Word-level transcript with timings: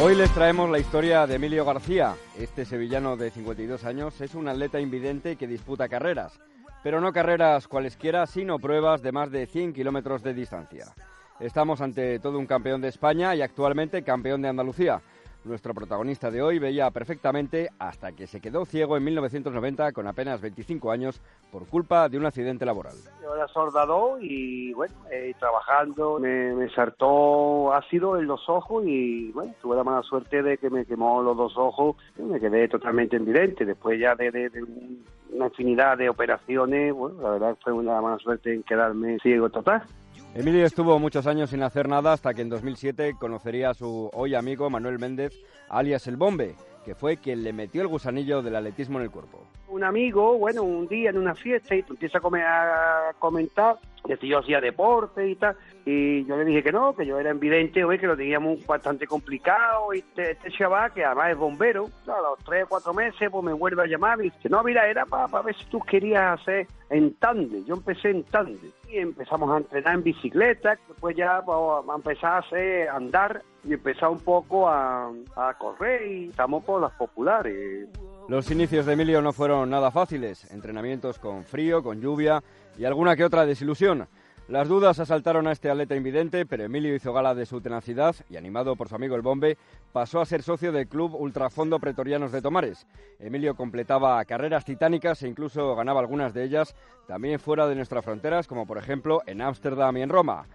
Hoy 0.00 0.14
les 0.14 0.30
traemos 0.30 0.70
la 0.70 0.78
historia 0.78 1.26
de 1.26 1.34
Emilio 1.34 1.64
García. 1.64 2.14
Este 2.38 2.64
sevillano 2.64 3.16
de 3.16 3.32
52 3.32 3.84
años 3.84 4.20
es 4.20 4.36
un 4.36 4.46
atleta 4.46 4.78
invidente 4.78 5.34
que 5.34 5.48
disputa 5.48 5.88
carreras, 5.88 6.38
pero 6.84 7.00
no 7.00 7.12
carreras 7.12 7.66
cualesquiera, 7.66 8.24
sino 8.26 8.60
pruebas 8.60 9.02
de 9.02 9.10
más 9.10 9.32
de 9.32 9.46
100 9.46 9.72
kilómetros 9.72 10.22
de 10.22 10.34
distancia. 10.34 10.94
Estamos 11.40 11.80
ante 11.80 12.20
todo 12.20 12.38
un 12.38 12.46
campeón 12.46 12.80
de 12.80 12.88
España 12.88 13.34
y 13.34 13.42
actualmente 13.42 14.04
campeón 14.04 14.40
de 14.40 14.48
Andalucía. 14.48 15.02
Nuestro 15.44 15.72
protagonista 15.72 16.30
de 16.30 16.42
hoy 16.42 16.58
veía 16.58 16.90
perfectamente 16.90 17.68
hasta 17.78 18.12
que 18.12 18.26
se 18.26 18.40
quedó 18.40 18.64
ciego 18.64 18.96
en 18.96 19.04
1990 19.04 19.92
con 19.92 20.06
apenas 20.06 20.40
25 20.40 20.90
años 20.90 21.20
por 21.52 21.66
culpa 21.66 22.08
de 22.08 22.18
un 22.18 22.26
accidente 22.26 22.66
laboral. 22.66 22.94
Yo 23.22 23.34
era 23.34 23.46
soldador 23.48 24.18
y 24.22 24.72
bueno, 24.72 24.94
eh, 25.10 25.32
trabajando 25.38 26.18
me, 26.18 26.54
me, 26.54 26.68
saltó 26.70 27.72
ácido 27.72 28.18
en 28.18 28.26
los 28.26 28.48
ojos 28.48 28.84
y 28.86 29.30
bueno, 29.32 29.54
tuve 29.62 29.76
la 29.76 29.84
mala 29.84 30.02
suerte 30.02 30.42
de 30.42 30.58
que 30.58 30.70
me 30.70 30.84
quemó 30.84 31.22
los 31.22 31.36
dos 31.36 31.56
ojos 31.56 31.96
y 32.18 32.22
me 32.22 32.40
quedé 32.40 32.68
totalmente 32.68 33.16
invidente. 33.16 33.64
Después 33.64 33.98
ya 34.00 34.16
de, 34.16 34.30
de, 34.30 34.50
de 34.50 34.64
una 35.32 35.46
infinidad 35.46 35.96
de 35.96 36.08
operaciones, 36.08 36.92
bueno, 36.92 37.22
la 37.22 37.30
verdad 37.30 37.56
fue 37.62 37.72
una 37.72 38.00
mala 38.00 38.18
suerte 38.18 38.54
en 38.54 38.64
quedarme 38.64 39.18
ciego 39.20 39.48
total. 39.48 39.82
Emilio 40.34 40.66
estuvo 40.66 40.98
muchos 40.98 41.26
años 41.26 41.50
sin 41.50 41.62
hacer 41.62 41.88
nada 41.88 42.12
hasta 42.12 42.34
que 42.34 42.42
en 42.42 42.50
2007 42.50 43.16
conocería 43.18 43.70
a 43.70 43.74
su 43.74 44.10
hoy 44.12 44.34
amigo 44.34 44.68
Manuel 44.68 44.98
Méndez, 44.98 45.32
alias 45.68 46.06
El 46.06 46.16
Bombe, 46.16 46.54
que 46.84 46.94
fue 46.94 47.16
quien 47.16 47.42
le 47.42 47.52
metió 47.52 47.80
el 47.82 47.88
gusanillo 47.88 48.42
del 48.42 48.56
atletismo 48.56 48.98
en 48.98 49.04
el 49.04 49.10
cuerpo. 49.10 49.46
Un 49.78 49.84
amigo, 49.84 50.36
bueno, 50.36 50.64
un 50.64 50.88
día 50.88 51.10
en 51.10 51.18
una 51.18 51.36
fiesta 51.36 51.76
y 51.76 51.84
empieza 51.88 52.18
a, 52.18 52.20
comer, 52.20 52.44
a 52.44 53.12
comentar 53.20 53.76
que 54.04 54.16
si 54.16 54.26
yo 54.26 54.40
hacía 54.40 54.60
deporte 54.60 55.28
y 55.28 55.36
tal, 55.36 55.54
y 55.86 56.24
yo 56.24 56.36
le 56.36 56.44
dije 56.46 56.64
que 56.64 56.72
no, 56.72 56.96
que 56.96 57.06
yo 57.06 57.16
era 57.20 57.30
evidente, 57.30 57.84
oye, 57.84 58.00
que 58.00 58.08
lo 58.08 58.16
teníamos 58.16 58.66
bastante 58.66 59.06
complicado, 59.06 59.94
y 59.94 59.98
este, 59.98 60.32
este 60.32 60.50
chaval, 60.50 60.92
que 60.92 61.04
además 61.04 61.30
es 61.30 61.36
bombero, 61.36 61.88
a 62.08 62.20
los 62.20 62.38
tres 62.44 62.66
cuatro 62.68 62.92
meses, 62.92 63.30
pues 63.30 63.44
me 63.44 63.52
vuelve 63.52 63.84
a 63.84 63.86
llamar 63.86 64.18
y 64.18 64.30
dice, 64.30 64.48
no, 64.48 64.64
mira, 64.64 64.88
era 64.88 65.06
para 65.06 65.42
ver 65.42 65.54
si 65.54 65.64
tú 65.66 65.78
querías 65.78 66.40
hacer 66.40 66.66
en 66.90 67.14
tande, 67.14 67.62
yo 67.64 67.74
empecé 67.74 68.10
en 68.10 68.24
tande, 68.24 68.72
y 68.88 68.96
empezamos 68.96 69.48
a 69.52 69.58
entrenar 69.58 69.94
en 69.94 70.02
bicicleta, 70.02 70.76
después 70.88 71.14
ya 71.14 71.40
pues, 71.46 71.58
empezar 71.94 72.32
a 72.32 72.38
hacer, 72.38 72.88
andar, 72.88 73.42
y 73.62 73.74
empezar 73.74 74.08
un 74.08 74.20
poco 74.20 74.68
a, 74.68 75.12
a 75.36 75.54
correr, 75.54 76.04
y 76.04 76.28
estamos 76.30 76.64
por 76.64 76.80
las 76.80 76.92
populares. 76.94 77.88
Los 78.28 78.50
inicios 78.50 78.84
de 78.84 78.92
Emilio 78.92 79.22
no 79.22 79.32
fueron 79.32 79.70
nada 79.70 79.90
fáciles, 79.90 80.50
entrenamientos 80.52 81.18
con 81.18 81.44
frío, 81.44 81.82
con 81.82 82.02
lluvia 82.02 82.42
y 82.76 82.84
alguna 82.84 83.16
que 83.16 83.24
otra 83.24 83.46
desilusión. 83.46 84.06
Las 84.48 84.68
dudas 84.68 84.98
asaltaron 84.98 85.46
a 85.46 85.52
este 85.52 85.70
atleta 85.70 85.96
invidente, 85.96 86.44
pero 86.44 86.62
Emilio 86.62 86.94
hizo 86.94 87.14
gala 87.14 87.34
de 87.34 87.46
su 87.46 87.62
tenacidad 87.62 88.14
y, 88.28 88.36
animado 88.36 88.76
por 88.76 88.90
su 88.90 88.96
amigo 88.96 89.16
el 89.16 89.22
Bombe, 89.22 89.56
pasó 89.94 90.20
a 90.20 90.26
ser 90.26 90.42
socio 90.42 90.72
del 90.72 90.88
club 90.88 91.14
Ultrafondo 91.14 91.78
Pretorianos 91.78 92.30
de 92.30 92.42
Tomares. 92.42 92.86
Emilio 93.18 93.56
completaba 93.56 94.22
carreras 94.26 94.66
titánicas 94.66 95.22
e 95.22 95.28
incluso 95.28 95.74
ganaba 95.74 96.00
algunas 96.00 96.34
de 96.34 96.44
ellas 96.44 96.74
también 97.06 97.40
fuera 97.40 97.66
de 97.66 97.76
nuestras 97.76 98.04
fronteras, 98.04 98.46
como 98.46 98.66
por 98.66 98.76
ejemplo 98.76 99.22
en 99.24 99.40
Ámsterdam 99.40 99.96
y 99.96 100.02
en 100.02 100.10
Roma. 100.10 100.46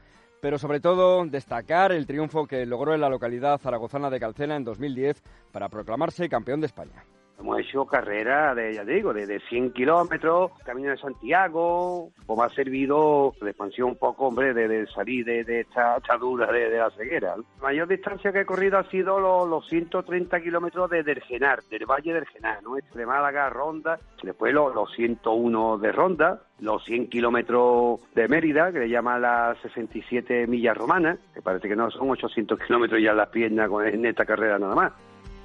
Pero 0.42 0.60
sobre 0.60 0.80
todo 0.80 1.26
destacar 1.26 1.92
el 1.92 2.06
triunfo 2.06 2.46
que 2.46 2.68
logró 2.68 2.94
en 2.94 3.02
la 3.02 3.10
localidad 3.10 3.58
zaragozana 3.58 4.12
de 4.12 4.20
Calcena 4.20 4.58
en 4.58 4.64
2010 4.64 5.24
para 5.52 5.70
proclamarse 5.70 6.30
campeón 6.30 6.62
de 6.62 6.68
España. 6.68 7.04
Hemos 7.44 7.60
hecho 7.60 7.86
carreras 7.86 8.56
de, 8.56 8.74
ya 8.74 8.86
digo, 8.86 9.14
de, 9.14 9.28
de 9.28 9.42
100 9.42 9.74
kilómetros, 9.74 10.52
Camino 10.64 10.92
de 10.92 10.98
Santiago, 10.98 12.10
pues 12.26 12.40
me 12.40 12.46
ha 12.46 12.50
servido 12.50 13.34
de 13.42 13.50
expansión 13.50 13.90
un 13.90 13.96
poco, 13.98 14.28
hombre, 14.28 14.54
de, 14.54 14.70
de 14.70 14.88
salir 14.88 15.26
de, 15.26 15.44
de 15.44 15.60
esta 15.60 15.96
atadura 15.96 16.50
de, 16.50 16.70
de, 16.70 16.78
la 16.78 16.90
ceguera. 16.92 17.36
La 17.36 17.64
mayor 17.64 17.90
distancia 17.90 18.32
que 18.32 18.40
he 18.40 18.46
corrido 18.46 18.78
ha 18.78 18.90
sido 18.90 19.20
los, 19.20 19.46
los 19.50 19.68
130 19.68 20.40
kilómetros 20.40 20.90
de 20.90 21.04
Dergenar, 21.04 21.62
del 21.64 21.86
Valle 21.86 22.14
del 22.14 22.26
Genar, 22.28 22.64
¿no? 22.64 22.78
Entre 22.78 23.06
Málaga, 23.06 23.50
Ronda, 23.50 24.00
después 24.24 24.54
los, 24.54 24.74
los 24.74 24.90
101 24.94 25.80
de 25.80 25.92
Ronda, 25.92 26.44
los 26.60 26.82
100 26.86 27.10
kilómetros 27.10 28.00
de 28.16 28.30
Mérida, 28.30 28.72
que 28.72 28.80
le 28.80 28.90
llaman 28.90 29.22
las 29.22 29.58
67 29.64 30.48
millas 30.48 30.78
romanas, 30.78 31.20
que 31.34 31.42
parece 31.42 31.68
que 31.68 31.76
no 31.76 31.92
son 31.92 32.10
800 32.10 32.58
kilómetros 32.58 33.02
ya 33.02 33.12
las 33.12 33.28
piernas 33.28 33.70
en 33.86 34.06
esta 34.06 34.26
carrera 34.26 34.58
nada 34.58 34.76
más. 34.76 34.94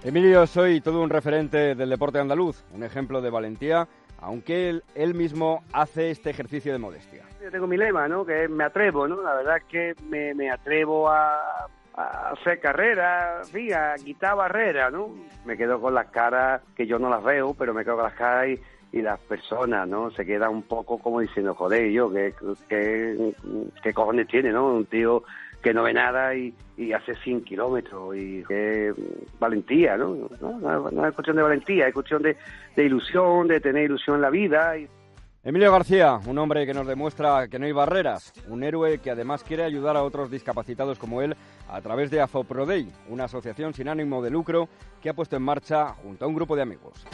Emilio, 0.04 0.46
soy 0.46 0.80
todo 0.80 1.02
un 1.02 1.10
referente 1.10 1.74
del 1.74 1.90
deporte 1.90 2.20
andaluz, 2.20 2.64
un 2.72 2.84
ejemplo 2.84 3.20
de 3.20 3.30
valentía, 3.30 3.88
aunque 4.20 4.68
él, 4.68 4.84
él 4.94 5.14
mismo 5.14 5.64
hace 5.72 6.10
este 6.10 6.30
ejercicio 6.30 6.72
de 6.72 6.78
modestia. 6.78 7.24
Yo 7.42 7.50
tengo 7.50 7.66
mi 7.66 7.76
lema, 7.76 8.06
¿no? 8.06 8.24
Que 8.24 8.46
me 8.46 8.62
atrevo, 8.62 9.08
¿no? 9.08 9.20
La 9.22 9.34
verdad 9.34 9.56
es 9.56 9.64
que 9.64 9.94
me, 10.08 10.34
me 10.34 10.50
atrevo 10.50 11.08
a, 11.08 11.66
a, 11.94 12.30
hacer 12.30 12.60
carrera, 12.60 13.42
sí, 13.44 13.72
a 13.72 13.96
quitar 13.96 14.36
barreras, 14.36 14.92
¿no? 14.92 15.10
Me 15.44 15.56
quedo 15.56 15.80
con 15.80 15.94
las 15.94 16.06
caras 16.10 16.62
que 16.76 16.86
yo 16.86 17.00
no 17.00 17.10
las 17.10 17.24
veo, 17.24 17.54
pero 17.54 17.74
me 17.74 17.84
quedo 17.84 17.96
con 17.96 18.04
las 18.04 18.14
caras 18.14 18.50
y, 18.50 18.98
y 18.98 19.02
las 19.02 19.18
personas, 19.18 19.88
¿no? 19.88 20.12
Se 20.12 20.24
queda 20.24 20.48
un 20.48 20.62
poco 20.62 20.98
como 20.98 21.18
diciendo, 21.18 21.54
joder, 21.54 21.90
yo, 21.90 22.08
¿qué, 22.12 22.34
qué, 22.68 23.34
qué 23.82 23.92
cojones 23.92 24.28
tiene, 24.28 24.52
¿no? 24.52 24.74
Un 24.74 24.86
tío 24.86 25.24
que 25.62 25.74
no 25.74 25.82
ve 25.82 25.92
nada 25.92 26.34
y, 26.34 26.54
y 26.76 26.92
hace 26.92 27.14
100 27.16 27.44
kilómetros 27.44 28.16
y 28.16 28.44
qué 28.46 28.92
valentía, 29.38 29.96
¿no? 29.96 30.28
No, 30.40 30.58
no, 30.58 30.90
no 30.90 31.06
es 31.06 31.14
cuestión 31.14 31.36
de 31.36 31.42
valentía, 31.42 31.88
es 31.88 31.94
cuestión 31.94 32.22
de, 32.22 32.36
de, 32.76 32.84
ilusión, 32.84 33.48
de 33.48 33.60
tener 33.60 33.84
ilusión 33.84 34.16
en 34.16 34.22
la 34.22 34.30
vida. 34.30 34.76
Y... 34.78 34.88
Emilio 35.42 35.72
García, 35.72 36.20
un 36.26 36.38
hombre 36.38 36.66
que 36.66 36.74
nos 36.74 36.86
demuestra 36.86 37.48
que 37.48 37.58
no 37.58 37.66
hay 37.66 37.72
barreras, 37.72 38.32
un 38.48 38.62
héroe 38.62 38.98
que 38.98 39.10
además 39.10 39.42
quiere 39.42 39.64
ayudar 39.64 39.96
a 39.96 40.02
otros 40.02 40.30
discapacitados 40.30 40.98
como 40.98 41.22
él 41.22 41.36
a 41.68 41.80
través 41.80 42.10
de 42.10 42.20
AFOPRODEI, 42.20 42.92
una 43.08 43.24
asociación 43.24 43.74
sin 43.74 43.88
ánimo 43.88 44.22
de 44.22 44.30
lucro 44.30 44.68
que 45.02 45.08
ha 45.08 45.14
puesto 45.14 45.36
en 45.36 45.42
marcha 45.42 45.94
junto 45.94 46.24
a 46.24 46.28
un 46.28 46.34
grupo 46.34 46.54
de 46.54 46.62
amigos. 46.62 47.06